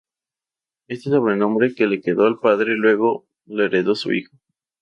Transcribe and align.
Este 0.87 1.11
sobrenombre 1.11 1.75
que 1.75 1.85
le 1.85 2.01
quedó 2.01 2.25
al 2.25 2.39
padre 2.39 2.75
luego 2.75 3.27
lo 3.45 3.65
heredó 3.65 3.93
su 3.93 4.11
hijo. 4.13 4.35